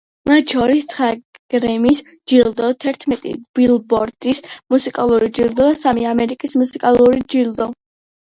მათ 0.29 0.51
შორის 0.53 0.85
ცხრა 0.91 1.09
გრემის 1.55 1.99
ჯილდო, 2.31 2.69
თერთმეტი 2.85 3.33
ბილბორდის 3.59 4.41
მუსიკალური 4.75 5.29
ჯილდო 5.41 5.67
და 5.71 5.79
სამი 5.83 6.07
ამერიკის 6.15 6.57
მუსიკალური 6.63 7.25
ჯილდო. 7.35 7.69